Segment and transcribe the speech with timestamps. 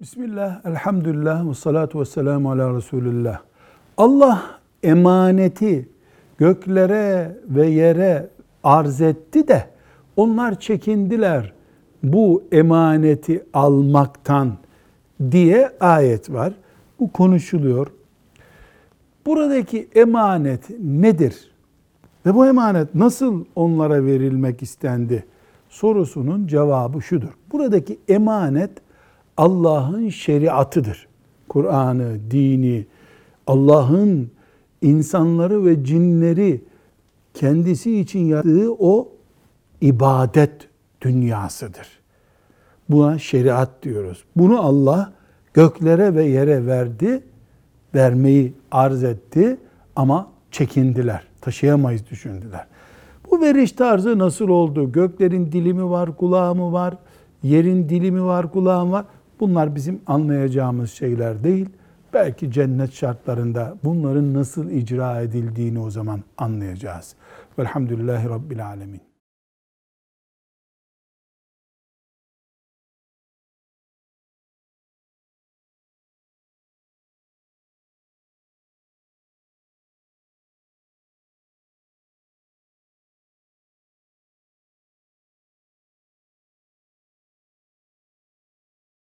[0.00, 3.40] Bismillah, elhamdülillah, ve salatu ve selamu ala Resulillah.
[3.96, 4.42] Allah
[4.82, 5.88] emaneti
[6.38, 8.28] göklere ve yere
[8.64, 9.66] arz etti de
[10.16, 11.52] onlar çekindiler
[12.02, 14.52] bu emaneti almaktan
[15.30, 16.52] diye ayet var.
[17.00, 17.86] Bu konuşuluyor.
[19.26, 21.50] Buradaki emanet nedir?
[22.26, 25.24] Ve bu emanet nasıl onlara verilmek istendi?
[25.68, 27.32] Sorusunun cevabı şudur.
[27.52, 28.70] Buradaki emanet
[29.36, 31.08] Allah'ın şeriatıdır.
[31.48, 32.86] Kur'an'ı, dini,
[33.46, 34.30] Allah'ın
[34.82, 36.64] insanları ve cinleri
[37.34, 39.08] kendisi için yarattığı o
[39.80, 40.68] ibadet
[41.02, 41.88] dünyasıdır.
[42.88, 44.24] Buna şeriat diyoruz.
[44.36, 45.12] Bunu Allah
[45.54, 47.22] göklere ve yere verdi,
[47.94, 49.56] vermeyi arz etti
[49.96, 52.66] ama çekindiler, taşıyamayız düşündüler.
[53.30, 54.92] Bu veriş tarzı nasıl oldu?
[54.92, 56.94] Göklerin dili mi var, kulağı mı var?
[57.42, 59.04] Yerin dili mi var, kulağı mı var?
[59.40, 61.68] Bunlar bizim anlayacağımız şeyler değil.
[62.12, 67.14] Belki cennet şartlarında bunların nasıl icra edildiğini o zaman anlayacağız.
[67.58, 69.09] Velhamdülillahi Rabbil Alemin.